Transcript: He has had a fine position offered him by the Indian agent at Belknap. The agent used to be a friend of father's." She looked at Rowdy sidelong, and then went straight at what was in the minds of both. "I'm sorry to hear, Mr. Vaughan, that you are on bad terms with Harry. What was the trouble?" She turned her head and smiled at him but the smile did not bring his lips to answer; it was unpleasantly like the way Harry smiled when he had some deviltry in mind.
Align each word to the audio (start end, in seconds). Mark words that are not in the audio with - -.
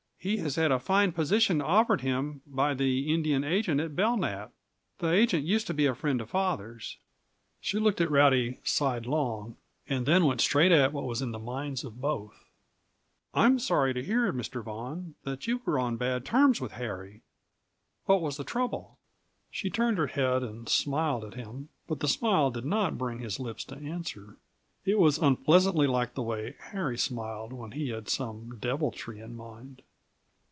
He 0.23 0.37
has 0.37 0.55
had 0.55 0.71
a 0.71 0.77
fine 0.77 1.13
position 1.13 1.63
offered 1.63 2.01
him 2.01 2.41
by 2.45 2.75
the 2.75 3.11
Indian 3.11 3.43
agent 3.43 3.81
at 3.81 3.95
Belknap. 3.95 4.51
The 4.99 5.11
agent 5.11 5.45
used 5.47 5.65
to 5.65 5.73
be 5.73 5.87
a 5.87 5.95
friend 5.95 6.21
of 6.21 6.29
father's." 6.29 6.97
She 7.59 7.79
looked 7.79 7.99
at 7.99 8.11
Rowdy 8.11 8.59
sidelong, 8.63 9.55
and 9.89 10.05
then 10.05 10.25
went 10.27 10.39
straight 10.39 10.71
at 10.71 10.93
what 10.93 11.05
was 11.05 11.23
in 11.23 11.31
the 11.31 11.39
minds 11.39 11.83
of 11.83 11.99
both. 12.01 12.45
"I'm 13.33 13.57
sorry 13.57 13.95
to 13.95 14.03
hear, 14.03 14.31
Mr. 14.31 14.61
Vaughan, 14.63 15.15
that 15.23 15.47
you 15.47 15.59
are 15.65 15.79
on 15.79 15.97
bad 15.97 16.23
terms 16.23 16.61
with 16.61 16.73
Harry. 16.73 17.23
What 18.05 18.21
was 18.21 18.37
the 18.37 18.43
trouble?" 18.43 18.99
She 19.49 19.71
turned 19.71 19.97
her 19.97 20.05
head 20.05 20.43
and 20.43 20.69
smiled 20.69 21.23
at 21.23 21.33
him 21.33 21.69
but 21.87 21.99
the 21.99 22.07
smile 22.07 22.51
did 22.51 22.65
not 22.65 22.95
bring 22.95 23.21
his 23.21 23.39
lips 23.39 23.63
to 23.65 23.75
answer; 23.75 24.37
it 24.85 24.99
was 24.99 25.17
unpleasantly 25.17 25.87
like 25.87 26.13
the 26.13 26.21
way 26.21 26.57
Harry 26.59 26.95
smiled 26.99 27.51
when 27.51 27.71
he 27.71 27.89
had 27.89 28.07
some 28.07 28.59
deviltry 28.59 29.19
in 29.19 29.35
mind. 29.35 29.81